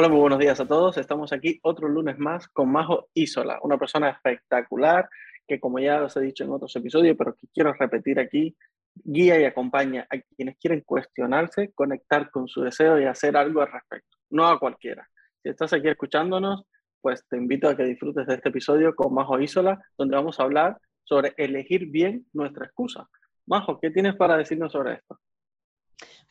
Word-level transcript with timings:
Hola, 0.00 0.08
muy 0.08 0.20
buenos 0.20 0.38
días 0.38 0.58
a 0.58 0.66
todos. 0.66 0.96
Estamos 0.96 1.30
aquí 1.30 1.60
otro 1.62 1.86
lunes 1.86 2.18
más 2.18 2.48
con 2.48 2.72
Majo 2.72 3.10
Isola, 3.12 3.58
una 3.62 3.76
persona 3.76 4.08
espectacular 4.08 5.10
que, 5.46 5.60
como 5.60 5.78
ya 5.78 6.02
os 6.02 6.16
he 6.16 6.20
dicho 6.20 6.42
en 6.42 6.52
otros 6.52 6.74
episodios, 6.74 7.14
pero 7.18 7.34
que 7.34 7.48
quiero 7.52 7.74
repetir 7.74 8.18
aquí, 8.18 8.56
guía 8.94 9.38
y 9.38 9.44
acompaña 9.44 10.06
a 10.08 10.16
quienes 10.34 10.56
quieren 10.56 10.80
cuestionarse, 10.86 11.72
conectar 11.74 12.30
con 12.30 12.48
su 12.48 12.62
deseo 12.62 12.98
y 12.98 13.04
hacer 13.04 13.36
algo 13.36 13.60
al 13.60 13.70
respecto, 13.70 14.16
no 14.30 14.46
a 14.46 14.58
cualquiera. 14.58 15.06
Si 15.42 15.50
estás 15.50 15.74
aquí 15.74 15.88
escuchándonos, 15.88 16.64
pues 17.02 17.28
te 17.28 17.36
invito 17.36 17.68
a 17.68 17.76
que 17.76 17.84
disfrutes 17.84 18.26
de 18.26 18.36
este 18.36 18.48
episodio 18.48 18.94
con 18.94 19.12
Majo 19.12 19.38
Isola, 19.38 19.84
donde 19.98 20.16
vamos 20.16 20.40
a 20.40 20.44
hablar 20.44 20.78
sobre 21.04 21.34
elegir 21.36 21.90
bien 21.90 22.24
nuestra 22.32 22.64
excusa. 22.64 23.06
Majo, 23.44 23.78
¿qué 23.78 23.90
tienes 23.90 24.16
para 24.16 24.38
decirnos 24.38 24.72
sobre 24.72 24.94
esto? 24.94 25.20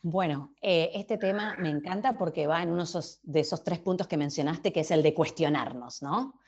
Bueno, 0.02 0.54
eh, 0.62 0.90
este 0.94 1.18
tema 1.18 1.56
me 1.58 1.68
encanta 1.68 2.16
porque 2.16 2.46
va 2.46 2.62
en 2.62 2.70
uno 2.70 2.84
de 3.22 3.40
esos 3.40 3.62
tres 3.62 3.78
puntos 3.80 4.06
que 4.06 4.16
mencionaste, 4.16 4.72
que 4.72 4.80
es 4.80 4.90
el 4.90 5.02
de 5.02 5.12
cuestionarnos, 5.12 6.00
¿no? 6.00 6.40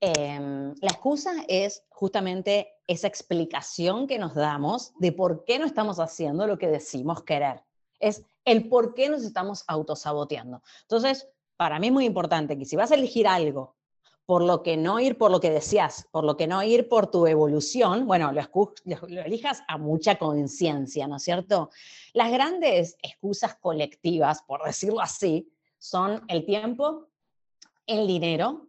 Em, 0.00 0.74
la 0.80 0.90
excusa 0.90 1.32
es 1.48 1.82
justamente 1.90 2.68
esa 2.86 3.08
explicación 3.08 4.06
que 4.06 4.18
nos 4.18 4.34
damos 4.34 4.92
de 4.98 5.12
por 5.12 5.44
qué 5.44 5.58
no 5.58 5.66
estamos 5.66 5.98
haciendo 5.98 6.46
lo 6.46 6.56
que 6.56 6.68
decimos 6.68 7.24
querer. 7.24 7.62
Es 7.98 8.24
el 8.44 8.68
por 8.68 8.94
qué 8.94 9.08
nos 9.08 9.24
estamos 9.24 9.64
autosaboteando. 9.66 10.62
Entonces, 10.82 11.28
para 11.56 11.78
mí 11.78 11.88
es 11.88 11.92
muy 11.92 12.06
importante 12.06 12.56
que 12.56 12.64
si 12.64 12.76
vas 12.76 12.92
a 12.92 12.94
elegir 12.94 13.26
algo 13.28 13.76
por 14.30 14.44
lo 14.44 14.62
que 14.62 14.76
no 14.76 15.00
ir 15.00 15.18
por 15.18 15.32
lo 15.32 15.40
que 15.40 15.50
decías, 15.50 16.06
por 16.12 16.22
lo 16.22 16.36
que 16.36 16.46
no 16.46 16.62
ir 16.62 16.88
por 16.88 17.10
tu 17.10 17.26
evolución, 17.26 18.06
bueno, 18.06 18.30
lo, 18.30 18.42
lo 19.08 19.22
elijas 19.22 19.64
a 19.66 19.76
mucha 19.76 20.18
conciencia, 20.18 21.08
¿no 21.08 21.16
es 21.16 21.24
cierto? 21.24 21.70
Las 22.12 22.30
grandes 22.30 22.96
excusas 23.02 23.56
colectivas, 23.56 24.42
por 24.42 24.62
decirlo 24.62 25.00
así, 25.00 25.52
son 25.80 26.22
el 26.28 26.44
tiempo, 26.44 27.08
el 27.88 28.06
dinero, 28.06 28.68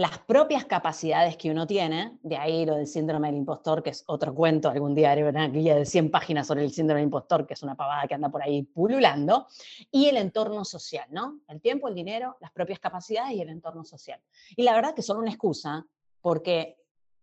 las 0.00 0.16
propias 0.16 0.64
capacidades 0.64 1.36
que 1.36 1.50
uno 1.50 1.66
tiene, 1.66 2.18
de 2.22 2.38
ahí 2.38 2.64
lo 2.64 2.76
del 2.76 2.86
síndrome 2.86 3.28
del 3.28 3.36
impostor, 3.36 3.82
que 3.82 3.90
es 3.90 4.02
otro 4.06 4.34
cuento, 4.34 4.70
algún 4.70 4.94
día 4.94 5.12
haré 5.12 5.28
una 5.28 5.46
guía 5.48 5.76
de 5.76 5.84
100 5.84 6.10
páginas 6.10 6.46
sobre 6.46 6.64
el 6.64 6.72
síndrome 6.72 7.00
del 7.00 7.08
impostor, 7.08 7.46
que 7.46 7.52
es 7.52 7.62
una 7.62 7.74
pavada 7.74 8.08
que 8.08 8.14
anda 8.14 8.30
por 8.30 8.42
ahí 8.42 8.62
pululando, 8.62 9.46
y 9.90 10.06
el 10.06 10.16
entorno 10.16 10.64
social, 10.64 11.06
¿no? 11.10 11.40
El 11.48 11.60
tiempo, 11.60 11.86
el 11.86 11.94
dinero, 11.94 12.38
las 12.40 12.50
propias 12.50 12.78
capacidades 12.78 13.32
y 13.34 13.42
el 13.42 13.50
entorno 13.50 13.84
social. 13.84 14.18
Y 14.56 14.62
la 14.62 14.72
verdad 14.72 14.94
que 14.94 15.02
son 15.02 15.18
una 15.18 15.28
excusa, 15.28 15.86
porque 16.22 16.78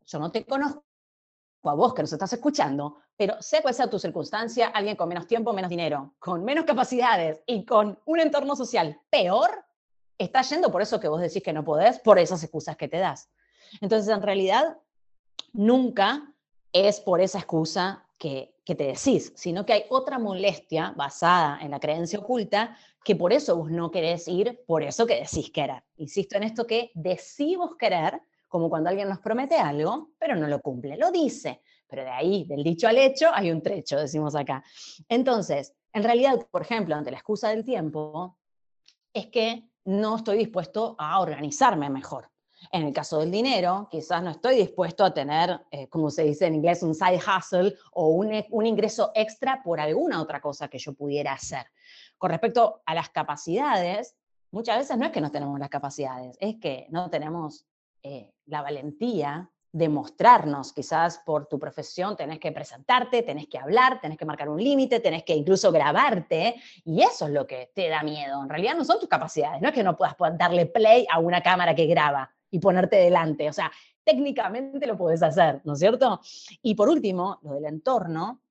yo 0.06 0.20
no 0.20 0.30
te 0.30 0.46
conozco 0.46 0.84
a 1.64 1.74
vos 1.74 1.96
que 1.96 2.04
nos 2.04 2.14
estás 2.14 2.32
escuchando, 2.32 2.98
pero 3.16 3.42
sea 3.42 3.64
cual 3.64 3.74
sea 3.74 3.90
tu 3.90 3.98
circunstancia, 3.98 4.68
alguien 4.68 4.96
con 4.96 5.10
menos 5.10 5.26
tiempo, 5.26 5.52
menos 5.52 5.72
dinero, 5.72 6.14
con 6.20 6.46
menos 6.46 6.66
capacidades 6.66 7.42
y 7.48 7.66
con 7.66 8.00
un 8.06 8.20
entorno 8.20 8.56
social 8.56 9.02
peor, 9.10 9.66
está 10.18 10.42
yendo 10.42 10.72
por 10.72 10.82
eso 10.82 11.00
que 11.00 11.08
vos 11.08 11.22
decís 11.22 11.44
que 11.44 11.54
no 11.54 11.64
podés, 11.64 12.00
por 12.00 12.20
esas 12.20 12.44
excusas 12.44 12.76
que 12.78 12.88
te 12.88 12.98
das. 12.98 13.30
Entonces, 13.82 14.14
en 14.14 14.22
realidad, 14.22 14.78
nunca 15.54 16.34
es 16.72 17.00
por 17.00 17.22
esa 17.22 17.40
excusa 17.40 18.06
que, 18.18 18.56
que, 18.66 18.76
te 18.76 18.86
decís, 18.86 19.32
sino 19.36 19.66
que 19.66 19.74
hay 19.74 19.84
otra 19.90 20.20
molestia 20.20 20.94
basada 20.96 21.60
en 21.62 21.72
la 21.72 21.80
creencia 21.80 22.20
oculta 22.20 22.76
que 23.04 23.16
por 23.16 23.32
eso 23.32 23.56
vos 23.56 23.72
no 23.72 23.90
querés 23.92 24.28
ir, 24.28 24.64
por 24.66 24.84
eso 24.84 25.06
que 25.06 25.16
decís 25.16 25.52
querer. 25.52 25.84
Insisto 25.98 26.36
en 26.36 26.44
esto 26.44 26.68
que 26.68 26.92
decimos 26.94 27.76
querer, 27.78 28.22
como 28.48 28.70
cuando 28.70 28.90
alguien 28.90 29.08
nos 29.08 29.20
promete 29.20 29.56
algo, 29.56 30.10
pero 30.18 30.36
no 30.36 30.48
lo 30.48 30.62
cumple, 30.62 30.98
lo 30.98 31.12
dice, 31.12 31.62
pero 31.88 32.04
de 32.04 32.10
ahí, 32.10 32.46
del 32.46 32.64
dicho 32.64 32.88
al 32.88 32.98
hecho, 32.98 33.30
hay 33.34 33.52
un 33.52 33.62
trecho, 33.62 33.98
decimos 33.98 34.36
acá. 34.36 34.64
Entonces, 35.08 35.74
en 35.94 36.04
realidad, 36.04 36.48
por 36.52 36.62
ejemplo, 36.62 36.96
ante 36.96 37.12
la 37.12 37.18
excusa 37.18 37.50
del 37.50 37.64
tiempo, 37.64 38.38
es 39.14 39.28
que 39.28 39.67
no 39.88 40.18
estoy 40.18 40.38
dispuesto 40.38 40.96
a 41.00 41.20
organizarme 41.22 41.90
mejor. 41.90 42.30
En 42.72 42.84
el 42.84 42.94
caso 42.94 43.20
del 43.20 43.32
dinero, 43.32 43.88
quizás 43.90 44.22
no 44.22 44.32
estoy 44.32 44.58
dispuesto 44.58 45.06
a 45.06 45.14
tener, 45.14 45.62
eh, 45.72 45.88
como 45.88 46.10
se 46.10 46.24
dice 46.24 46.46
en 46.48 46.56
inglés, 46.56 46.84
un 46.84 46.94
side 46.94 47.20
hustle 47.20 47.74
o 47.94 48.10
un, 48.10 48.44
un, 48.50 48.66
ingreso 48.66 49.12
extra 49.16 49.62
por 49.64 49.80
alguna 49.80 50.22
otra 50.22 50.42
cosa 50.42 50.68
que 50.68 50.78
yo 50.78 50.94
pudiera 50.94 51.32
hacer. 51.32 51.68
Con 52.18 52.32
respecto 52.32 52.82
a 52.86 52.94
las 52.94 53.10
capacidades, 53.10 54.18
muchas 54.52 54.80
veces 54.80 54.98
no 54.98 55.06
es 55.06 55.12
que 55.12 55.22
no 55.22 55.32
tenemos 55.32 55.58
las 55.58 55.70
capacidades, 55.70 56.36
es 56.42 56.58
que 56.60 56.88
no 56.90 57.10
tenemos 57.10 57.66
eh, 58.04 58.34
la 58.46 58.64
valentía 58.64 59.50
demostrarnos, 59.78 60.74
quizás 60.74 61.20
por 61.20 61.46
tu 61.48 61.60
profesión 61.60 62.18
tenés 62.18 62.40
que 62.40 62.52
presentarte, 62.52 63.22
tenés 63.22 63.48
que 63.48 63.60
hablar, 63.60 64.02
tenés 64.02 64.18
que 64.18 64.26
marcar 64.26 64.50
un 64.50 64.62
límite, 64.62 65.00
tenés 65.00 65.24
que 65.24 65.36
incluso 65.36 65.72
grabarte, 65.72 66.56
y 66.84 67.02
eso 67.02 67.28
es 67.28 67.32
lo 67.32 67.46
que 67.46 67.72
te 67.74 67.88
da 67.88 68.02
miedo. 68.04 68.42
En 68.42 68.50
realidad 68.50 68.76
no 68.76 68.84
son 68.84 69.00
tus 69.00 69.08
capacidades, 69.08 69.62
no 69.62 69.70
es 69.70 69.74
que 69.74 69.84
no 69.84 69.96
puedas 69.96 70.16
darle 70.38 70.66
play 70.66 71.06
a 71.12 71.20
una 71.20 71.42
cámara 71.42 71.76
que 71.76 71.86
graba 71.86 72.32
y 72.50 72.60
ponerte 72.60 72.96
delante, 72.96 73.50
o 73.50 73.54
sea, 73.54 73.72
técnicamente 74.04 74.88
lo 74.88 74.98
puedes 74.98 75.22
hacer, 75.22 75.62
¿no 75.66 75.74
es 75.74 75.80
cierto? 75.80 76.22
Y 76.62 76.76
por 76.76 76.90
último, 76.90 77.40
lo 77.44 77.54
del 77.54 77.66
entorno, 77.66 78.42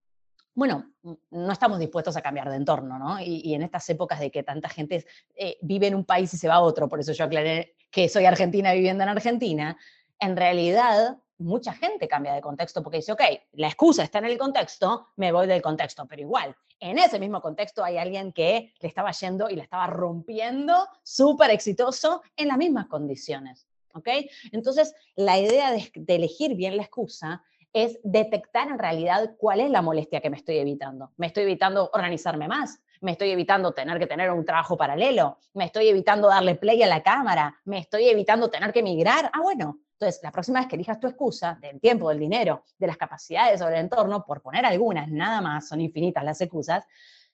bueno, 0.55 0.93
no 1.31 1.53
estamos 1.53 1.79
dispuestos 1.79 2.17
a 2.17 2.23
cambiar 2.23 2.49
de 2.51 2.57
entorno, 2.57 2.99
¿no? 2.99 3.21
Y, 3.21 3.53
en 3.55 3.63
estas 3.63 3.89
épocas 3.91 4.21
de 4.21 4.31
que 4.31 4.43
tanta 4.43 4.69
gente 4.69 5.05
eh, 5.35 5.59
vive 5.61 5.87
en 5.87 5.95
un 5.95 6.05
país 6.05 6.33
y 6.33 6.39
se 6.39 6.49
va 6.49 6.55
a 6.55 6.61
otro, 6.61 6.89
por 6.89 7.01
eso 7.01 7.13
yo 7.13 7.25
aclaré 7.25 7.75
que 7.91 8.09
soy 8.09 8.27
argentina 8.27 8.73
viviendo 8.73 9.03
en 9.03 9.09
Argentina, 9.09 9.77
en 10.19 10.37
realidad 10.37 11.19
mucha 11.39 11.73
gente 11.73 12.09
cambia 12.09 12.33
de 12.35 12.41
contexto 12.41 12.83
porque 12.83 12.99
dice, 12.99 13.13
ok, 13.13 13.23
la 13.53 13.69
excusa 13.69 14.03
está 14.03 14.19
en 14.19 14.27
el 14.27 14.39
contexto, 14.39 15.09
me 15.17 15.33
voy 15.33 15.47
del 15.47 15.63
contexto, 15.63 16.07
pero 16.07 16.23
igual, 16.23 16.57
en 16.81 16.99
ese 16.99 17.19
mismo 17.19 17.41
contexto 17.41 17.85
hay 17.85 17.99
alguien 17.99 18.33
que 18.33 18.73
le 18.81 18.89
estaba 18.89 19.11
yendo 19.13 19.49
y 19.49 19.57
le 19.57 19.63
estaba 19.63 19.87
rompiendo 19.87 20.89
súper 21.03 21.51
exitoso 21.51 22.23
en 22.37 22.49
las 22.49 22.59
mismas 22.59 22.87
condiciones. 22.87 23.67
¿Ok? 23.95 24.09
Entonces, 24.53 24.95
la 25.15 25.39
idea 25.39 25.73
de, 25.73 25.91
de 25.95 26.15
elegir 26.15 26.55
bien 26.55 26.77
la 26.77 26.83
excusa 26.83 27.43
es 27.73 27.99
detectar 28.03 28.69
en 28.69 28.79
realidad 28.79 29.37
cuál 29.39 29.61
es 29.61 29.71
la 29.71 29.81
molestia 29.81 30.21
que 30.21 30.29
me 30.29 30.37
estoy 30.37 30.59
evitando. 30.59 31.13
¿Me 31.17 31.29
estoy 31.29 31.45
evitando 31.45 31.91
organizarme 31.95 32.47
más? 32.47 32.81
me 33.01 33.13
estoy 33.13 33.31
evitando 33.31 33.73
tener 33.73 33.99
que 33.99 34.07
tener 34.07 34.31
un 34.31 34.45
trabajo 34.45 34.77
paralelo, 34.77 35.39
me 35.55 35.67
estoy 35.67 35.89
evitando 35.89 36.29
darle 36.29 36.55
play 36.55 36.83
a 36.83 36.87
la 36.87 37.03
cámara, 37.03 37.61
me 37.65 37.79
estoy 37.79 38.09
evitando 38.09 38.51
tener 38.51 38.73
que 38.73 38.83
migrar. 38.83 39.31
Ah, 39.33 39.41
bueno, 39.43 39.81
entonces, 39.99 40.21
la 40.23 40.31
próxima 40.31 40.61
vez 40.61 40.69
que 40.69 40.77
elijas 40.77 41.01
tu 41.01 41.07
excusa 41.07 41.59
del 41.59 41.81
tiempo, 41.81 42.11
del 42.11 42.19
dinero, 42.19 42.65
de 42.79 42.87
las 42.87 42.99
capacidades 42.99 43.61
sobre 43.61 43.77
el 43.77 43.85
entorno, 43.85 44.27
por 44.27 44.43
poner 44.43 44.67
algunas, 44.67 45.09
nada 45.11 45.41
más, 45.41 45.69
son 45.69 45.81
infinitas 45.81 46.23
las 46.23 46.39
excusas, 46.39 46.85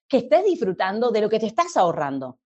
que 0.06 0.18
estés 0.18 0.44
disfrutando 0.44 1.10
de 1.10 1.22
lo 1.22 1.28
que 1.28 1.40
te 1.40 1.46
estás 1.46 1.76
ahorrando. 1.76 2.38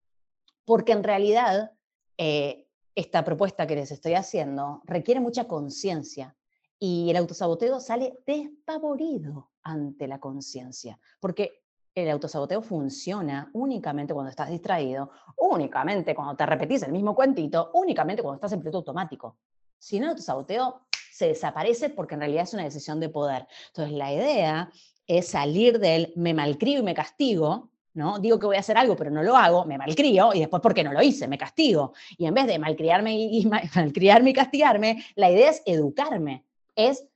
Porque 0.65 0.93
en 0.93 1.03
realidad, 1.03 1.73
eh, 2.17 2.69
esta 2.95 3.25
propuesta 3.25 3.67
que 3.67 3.75
les 3.75 3.91
estoy 3.91 4.15
haciendo 4.15 4.83
requiere 4.85 5.19
mucha 5.19 5.49
conciencia 5.49 6.37
y 6.79 7.11
el 7.11 7.17
autosaboteo 7.17 7.81
sale 7.81 8.21
despavorido 8.25 9.51
ante 9.65 10.07
la 10.07 10.21
conciencia, 10.21 10.97
porque 11.19 11.65
el 11.93 12.09
autosaboteo 12.09 12.63
funciona 12.63 13.51
únicamente 13.53 14.15
cuando 14.15 14.31
estás 14.31 14.49
distraído, 14.49 15.11
únicamente 15.39 16.15
cuando 16.15 16.37
te 16.37 16.47
repetís 16.47 16.85
el 16.85 16.93
mismo 16.93 17.17
cuentito, 17.17 17.73
únicamente 17.75 18.23
cuando 18.23 18.37
estás 18.37 18.53
en 18.53 18.61
piloto 18.61 18.79
automático. 18.79 19.39
Si 19.85 20.01
no, 20.01 20.17
tu 20.17 20.23
saboteo 20.23 20.81
se 21.13 21.27
desaparece 21.27 21.91
porque 21.91 22.15
en 22.15 22.21
realidad 22.21 22.45
es 22.45 22.55
una 22.55 22.65
decisión 22.65 23.01
de 23.01 23.11
poder. 23.11 23.47
Entonces, 23.67 23.95
la 23.95 24.15
idea 24.15 24.73
es 25.07 25.29
salir 25.29 25.79
del 25.79 26.11
me 26.17 26.33
malcrio 26.33 26.79
y 26.79 26.83
me 26.83 26.95
castigo, 26.95 27.69
¿no? 27.93 28.19
Digo 28.19 28.39
que 28.39 28.47
voy 28.47 28.57
a 28.57 28.61
hacer 28.61 28.79
algo, 28.79 28.97
pero 28.97 29.11
no 29.11 29.23
lo 29.23 29.37
hago, 29.37 29.67
me 29.67 29.77
malcrio 29.77 30.33
y 30.33 30.41
después 30.41 30.63
porque 30.63 30.83
no 30.83 30.95
lo 30.95 31.03
hice, 31.03 31.29
me 31.29 31.37
castigo. 31.37 31.93
Y 32.17 32.25
en 32.25 32.33
vez 32.33 32.47
de 32.47 32.59
malcriarme 32.59 33.15
y, 33.15 33.45
malcriarme 33.75 34.31
y 34.31 34.33
castigarme, 34.33 35.05
la 35.17 35.31
idea 35.31 35.51
es 35.51 35.63
educarme, 35.67 36.47
es 36.75 37.07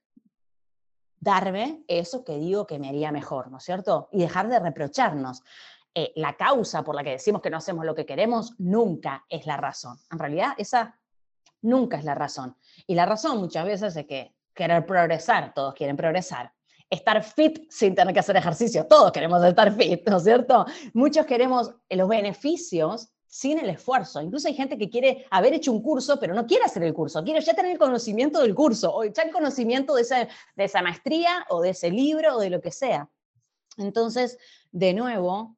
darme 1.20 1.84
eso 1.88 2.22
que 2.22 2.36
digo 2.36 2.66
que 2.66 2.78
me 2.78 2.90
haría 2.90 3.10
mejor, 3.12 3.50
¿no 3.50 3.56
es 3.56 3.64
cierto? 3.64 4.10
Y 4.12 4.18
dejar 4.18 4.46
de 4.46 4.60
reprocharnos. 4.60 5.42
Eh, 5.94 6.12
la 6.16 6.36
causa 6.36 6.84
por 6.84 6.94
la 6.94 7.02
que 7.02 7.12
decimos 7.12 7.40
que 7.40 7.48
no 7.48 7.56
hacemos 7.56 7.86
lo 7.86 7.94
que 7.94 8.04
queremos 8.04 8.54
nunca 8.58 9.24
es 9.30 9.46
la 9.46 9.56
razón. 9.56 9.96
En 10.12 10.18
realidad, 10.18 10.52
esa 10.58 10.97
nunca 11.62 11.98
es 11.98 12.04
la 12.04 12.14
razón. 12.14 12.56
Y 12.86 12.94
la 12.94 13.06
razón 13.06 13.38
muchas 13.38 13.64
veces 13.64 13.96
es 13.96 14.06
que 14.06 14.34
querer 14.54 14.84
progresar, 14.86 15.52
todos 15.54 15.74
quieren 15.74 15.96
progresar. 15.96 16.52
Estar 16.90 17.22
fit 17.22 17.70
sin 17.70 17.94
tener 17.94 18.14
que 18.14 18.20
hacer 18.20 18.36
ejercicio, 18.36 18.86
todos 18.86 19.12
queremos 19.12 19.44
estar 19.44 19.72
fit, 19.72 20.08
¿no 20.08 20.16
es 20.16 20.24
cierto? 20.24 20.66
Muchos 20.94 21.26
queremos 21.26 21.74
los 21.90 22.08
beneficios 22.08 23.10
sin 23.28 23.58
el 23.58 23.68
esfuerzo. 23.68 24.22
Incluso 24.22 24.48
hay 24.48 24.54
gente 24.54 24.78
que 24.78 24.88
quiere 24.88 25.26
haber 25.30 25.52
hecho 25.52 25.70
un 25.70 25.82
curso, 25.82 26.18
pero 26.18 26.34
no 26.34 26.46
quiere 26.46 26.64
hacer 26.64 26.82
el 26.82 26.94
curso, 26.94 27.22
quiere 27.22 27.40
ya 27.40 27.54
tener 27.54 27.72
el 27.72 27.78
conocimiento 27.78 28.40
del 28.40 28.54
curso, 28.54 28.92
o 28.94 29.04
ya 29.04 29.22
el 29.22 29.32
conocimiento 29.32 29.94
de 29.94 30.02
esa, 30.02 30.28
de 30.56 30.64
esa 30.64 30.82
maestría, 30.82 31.46
o 31.50 31.60
de 31.60 31.70
ese 31.70 31.90
libro, 31.90 32.36
o 32.36 32.40
de 32.40 32.50
lo 32.50 32.60
que 32.60 32.72
sea. 32.72 33.08
Entonces, 33.76 34.38
de 34.72 34.94
nuevo, 34.94 35.56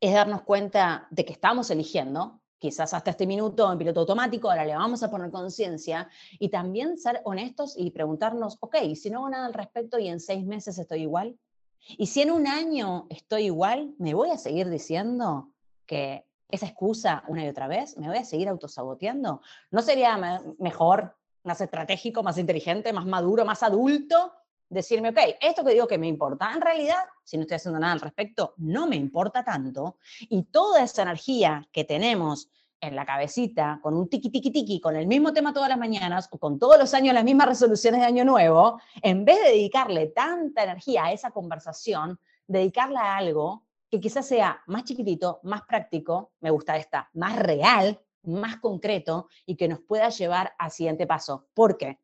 es 0.00 0.14
darnos 0.14 0.42
cuenta 0.42 1.08
de 1.10 1.24
que 1.24 1.32
estamos 1.32 1.70
eligiendo, 1.70 2.40
quizás 2.66 2.92
hasta 2.94 3.12
este 3.12 3.28
minuto 3.28 3.70
en 3.70 3.78
piloto 3.78 4.00
automático, 4.00 4.50
ahora 4.50 4.64
le 4.64 4.74
vamos 4.74 5.00
a 5.04 5.08
poner 5.08 5.30
conciencia, 5.30 6.08
y 6.40 6.48
también 6.48 6.98
ser 6.98 7.20
honestos 7.22 7.74
y 7.76 7.92
preguntarnos, 7.92 8.56
ok, 8.58 8.76
si 8.96 9.08
no 9.08 9.18
hago 9.18 9.30
nada 9.30 9.46
al 9.46 9.54
respecto 9.54 10.00
y 10.00 10.08
en 10.08 10.18
seis 10.18 10.44
meses 10.44 10.76
estoy 10.76 11.02
igual, 11.02 11.38
y 11.96 12.06
si 12.06 12.22
en 12.22 12.32
un 12.32 12.48
año 12.48 13.06
estoy 13.08 13.44
igual, 13.44 13.94
¿me 13.98 14.14
voy 14.14 14.30
a 14.30 14.36
seguir 14.36 14.68
diciendo 14.68 15.52
que 15.86 16.26
esa 16.50 16.66
excusa 16.66 17.22
una 17.28 17.44
y 17.44 17.48
otra 17.48 17.68
vez? 17.68 17.96
¿Me 17.98 18.08
voy 18.08 18.18
a 18.18 18.24
seguir 18.24 18.48
autosaboteando? 18.48 19.40
¿No 19.70 19.82
sería 19.82 20.42
mejor, 20.58 21.16
más 21.44 21.60
estratégico, 21.60 22.24
más 22.24 22.36
inteligente, 22.36 22.92
más 22.92 23.06
maduro, 23.06 23.44
más 23.44 23.62
adulto? 23.62 24.32
Decirme, 24.68 25.10
ok, 25.10 25.18
esto 25.40 25.64
que 25.64 25.72
digo 25.72 25.86
que 25.86 25.98
me 25.98 26.08
importa, 26.08 26.52
en 26.52 26.60
realidad, 26.60 27.04
si 27.22 27.36
no 27.36 27.42
estoy 27.42 27.56
haciendo 27.56 27.78
nada 27.78 27.92
al 27.92 28.00
respecto, 28.00 28.54
no 28.56 28.86
me 28.86 28.96
importa 28.96 29.44
tanto. 29.44 29.98
Y 30.20 30.44
toda 30.44 30.82
esa 30.82 31.02
energía 31.02 31.68
que 31.72 31.84
tenemos 31.84 32.50
en 32.80 32.96
la 32.96 33.06
cabecita, 33.06 33.80
con 33.82 33.94
un 33.94 34.08
tiki 34.08 34.30
tiki 34.30 34.50
tiki, 34.50 34.80
con 34.80 34.96
el 34.96 35.06
mismo 35.06 35.32
tema 35.32 35.52
todas 35.52 35.68
las 35.68 35.78
mañanas, 35.78 36.28
o 36.30 36.38
con 36.38 36.58
todos 36.58 36.78
los 36.78 36.92
años 36.94 37.14
las 37.14 37.24
mismas 37.24 37.48
resoluciones 37.48 38.00
de 38.00 38.06
año 38.06 38.24
nuevo, 38.24 38.80
en 39.02 39.24
vez 39.24 39.38
de 39.42 39.50
dedicarle 39.50 40.08
tanta 40.08 40.64
energía 40.64 41.06
a 41.06 41.12
esa 41.12 41.30
conversación, 41.30 42.18
dedicarla 42.46 43.00
a 43.00 43.16
algo 43.16 43.64
que 43.90 44.00
quizás 44.00 44.26
sea 44.26 44.62
más 44.66 44.84
chiquitito, 44.84 45.40
más 45.42 45.62
práctico, 45.62 46.32
me 46.40 46.50
gusta 46.50 46.76
esta, 46.76 47.08
más 47.14 47.38
real, 47.38 48.00
más 48.24 48.56
concreto 48.56 49.28
y 49.46 49.56
que 49.56 49.68
nos 49.68 49.80
pueda 49.80 50.08
llevar 50.08 50.54
al 50.58 50.70
siguiente 50.70 51.06
paso. 51.06 51.46
¿Por 51.54 51.76
qué? 51.78 52.00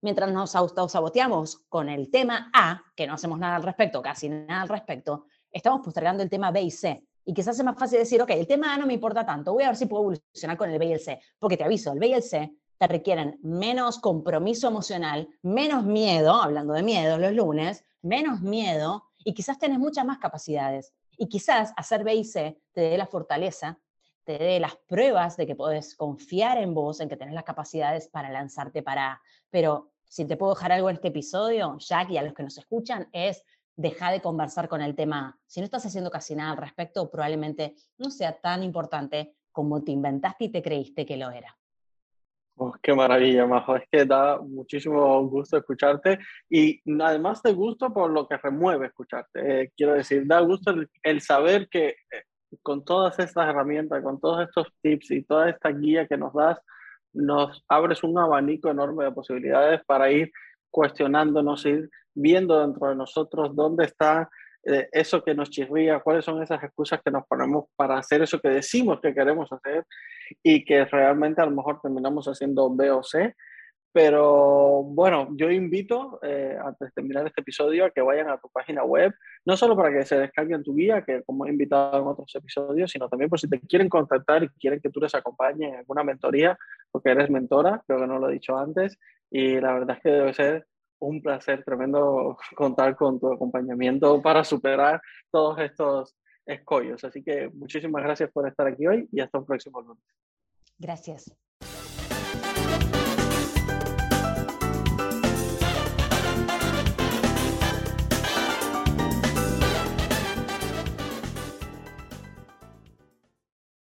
Mientras 0.00 0.30
nos 0.32 0.54
autosaboteamos 0.54 1.64
con 1.68 1.88
el 1.88 2.10
tema 2.10 2.50
A, 2.52 2.82
que 2.94 3.06
no 3.06 3.14
hacemos 3.14 3.38
nada 3.38 3.56
al 3.56 3.62
respecto, 3.62 4.00
casi 4.00 4.28
nada 4.28 4.62
al 4.62 4.68
respecto, 4.68 5.26
estamos 5.50 5.80
postergando 5.84 6.22
el 6.22 6.30
tema 6.30 6.50
B 6.50 6.62
y 6.62 6.70
C. 6.70 7.04
Y 7.24 7.34
quizás 7.34 7.58
es 7.58 7.64
más 7.64 7.78
fácil 7.78 7.98
decir, 7.98 8.22
ok, 8.22 8.30
el 8.30 8.46
tema 8.46 8.74
A 8.74 8.78
no 8.78 8.86
me 8.86 8.94
importa 8.94 9.26
tanto, 9.26 9.52
voy 9.52 9.64
a 9.64 9.68
ver 9.68 9.76
si 9.76 9.86
puedo 9.86 10.02
evolucionar 10.02 10.56
con 10.56 10.70
el 10.70 10.78
B 10.78 10.86
y 10.86 10.92
el 10.92 11.00
C. 11.00 11.20
Porque 11.38 11.56
te 11.56 11.64
aviso, 11.64 11.92
el 11.92 11.98
B 11.98 12.06
y 12.06 12.12
el 12.14 12.22
C 12.22 12.52
te 12.78 12.86
requieren 12.86 13.38
menos 13.42 13.98
compromiso 13.98 14.68
emocional, 14.68 15.28
menos 15.42 15.84
miedo, 15.84 16.40
hablando 16.40 16.74
de 16.74 16.82
miedo 16.82 17.18
los 17.18 17.32
lunes, 17.32 17.84
menos 18.02 18.40
miedo 18.40 19.04
y 19.24 19.34
quizás 19.34 19.58
tenés 19.58 19.78
muchas 19.78 20.06
más 20.06 20.18
capacidades. 20.18 20.94
Y 21.16 21.28
quizás 21.28 21.72
hacer 21.76 22.04
B 22.04 22.14
y 22.14 22.24
C 22.24 22.60
te 22.72 22.82
dé 22.82 22.96
la 22.96 23.06
fortaleza, 23.06 23.78
te 24.28 24.36
dé 24.36 24.60
las 24.60 24.76
pruebas 24.76 25.38
de 25.38 25.46
que 25.46 25.56
puedes 25.56 25.94
confiar 25.94 26.58
en 26.58 26.74
vos, 26.74 27.00
en 27.00 27.08
que 27.08 27.16
tenés 27.16 27.32
las 27.32 27.44
capacidades 27.44 28.08
para 28.08 28.28
lanzarte 28.28 28.82
para... 28.82 29.22
Pero 29.48 29.92
si 30.04 30.26
te 30.26 30.36
puedo 30.36 30.52
dejar 30.52 30.70
algo 30.70 30.90
en 30.90 30.96
este 30.96 31.08
episodio, 31.08 31.78
Jack, 31.78 32.10
y 32.10 32.18
a 32.18 32.22
los 32.22 32.34
que 32.34 32.42
nos 32.42 32.58
escuchan, 32.58 33.08
es 33.12 33.42
deja 33.74 34.10
de 34.10 34.20
conversar 34.20 34.68
con 34.68 34.82
el 34.82 34.94
tema. 34.94 35.40
Si 35.46 35.60
no 35.60 35.64
estás 35.64 35.86
haciendo 35.86 36.10
casi 36.10 36.34
nada 36.34 36.50
al 36.50 36.58
respecto, 36.58 37.10
probablemente 37.10 37.74
no 37.96 38.10
sea 38.10 38.38
tan 38.38 38.62
importante 38.62 39.34
como 39.50 39.82
te 39.82 39.92
inventaste 39.92 40.44
y 40.44 40.48
te 40.50 40.60
creíste 40.60 41.06
que 41.06 41.16
lo 41.16 41.30
era. 41.30 41.56
Oh, 42.60 42.74
qué 42.82 42.92
maravilla, 42.92 43.46
Majo. 43.46 43.76
Es 43.76 43.84
que 43.90 44.04
da 44.04 44.40
muchísimo 44.40 45.26
gusto 45.28 45.56
escucharte 45.56 46.18
y 46.50 46.82
además 47.00 47.40
de 47.42 47.54
gusto 47.54 47.94
por 47.94 48.10
lo 48.10 48.26
que 48.26 48.36
remueve 48.36 48.88
escucharte. 48.88 49.62
Eh, 49.62 49.72
quiero 49.74 49.94
decir, 49.94 50.26
da 50.26 50.40
gusto 50.40 50.74
el, 51.02 51.20
saber 51.22 51.68
que 51.68 51.88
eh, 51.88 52.24
con 52.62 52.84
todas 52.84 53.18
estas 53.18 53.48
herramientas, 53.48 54.02
con 54.02 54.20
todos 54.20 54.46
estos 54.46 54.68
tips 54.82 55.10
y 55.10 55.22
toda 55.22 55.50
esta 55.50 55.70
guía 55.70 56.06
que 56.06 56.16
nos 56.16 56.32
das, 56.34 56.58
nos 57.12 57.64
abres 57.68 58.02
un 58.02 58.18
abanico 58.18 58.70
enorme 58.70 59.04
de 59.04 59.12
posibilidades 59.12 59.80
para 59.86 60.10
ir 60.10 60.30
cuestionándonos, 60.70 61.64
ir 61.66 61.88
viendo 62.14 62.60
dentro 62.60 62.88
de 62.88 62.96
nosotros 62.96 63.54
dónde 63.54 63.84
está 63.84 64.28
eh, 64.64 64.88
eso 64.92 65.22
que 65.22 65.34
nos 65.34 65.50
chirría, 65.50 66.00
cuáles 66.00 66.24
son 66.24 66.42
esas 66.42 66.62
excusas 66.62 67.00
que 67.02 67.10
nos 67.10 67.26
ponemos 67.26 67.66
para 67.76 67.96
hacer 67.98 68.22
eso 68.22 68.40
que 68.40 68.48
decimos 68.48 69.00
que 69.00 69.14
queremos 69.14 69.50
hacer 69.52 69.84
y 70.42 70.64
que 70.64 70.84
realmente 70.84 71.40
a 71.40 71.46
lo 71.46 71.52
mejor 71.52 71.80
terminamos 71.80 72.26
haciendo 72.26 72.74
B 72.74 72.90
o 72.90 73.02
C. 73.02 73.34
Pero 73.92 74.82
bueno, 74.82 75.28
yo 75.32 75.50
invito, 75.50 76.20
eh, 76.22 76.56
antes 76.62 76.88
de 76.88 76.92
terminar 76.92 77.26
este 77.26 77.40
episodio, 77.40 77.86
a 77.86 77.90
que 77.90 78.02
vayan 78.02 78.28
a 78.28 78.38
tu 78.38 78.48
página 78.50 78.84
web, 78.84 79.14
no 79.46 79.56
solo 79.56 79.76
para 79.76 79.90
que 79.90 80.04
se 80.04 80.18
descarguen 80.18 80.62
tu 80.62 80.74
guía, 80.74 81.02
que 81.02 81.22
como 81.22 81.46
he 81.46 81.50
invitado 81.50 82.02
en 82.02 82.06
otros 82.06 82.34
episodios, 82.34 82.90
sino 82.90 83.08
también 83.08 83.30
por 83.30 83.40
si 83.40 83.48
te 83.48 83.60
quieren 83.60 83.88
contactar 83.88 84.44
y 84.44 84.48
quieren 84.50 84.80
que 84.80 84.90
tú 84.90 85.00
les 85.00 85.14
acompañes 85.14 85.70
en 85.72 85.76
alguna 85.76 86.04
mentoría, 86.04 86.58
porque 86.90 87.10
eres 87.10 87.30
mentora, 87.30 87.82
creo 87.86 88.00
que 88.00 88.06
no 88.06 88.18
lo 88.18 88.28
he 88.28 88.34
dicho 88.34 88.56
antes, 88.58 88.98
y 89.30 89.58
la 89.60 89.72
verdad 89.72 89.96
es 89.96 90.02
que 90.02 90.10
debe 90.10 90.34
ser 90.34 90.66
un 91.00 91.22
placer 91.22 91.64
tremendo 91.64 92.36
contar 92.56 92.96
con 92.96 93.18
tu 93.18 93.32
acompañamiento 93.32 94.20
para 94.20 94.44
superar 94.44 95.00
todos 95.30 95.58
estos 95.60 96.16
escollos. 96.46 97.04
Así 97.04 97.22
que 97.22 97.48
muchísimas 97.50 98.02
gracias 98.02 98.30
por 98.30 98.46
estar 98.48 98.66
aquí 98.66 98.86
hoy 98.86 99.08
y 99.12 99.20
hasta 99.20 99.38
un 99.38 99.46
próximo 99.46 99.80
lunes. 99.80 100.04
Gracias. 100.78 101.47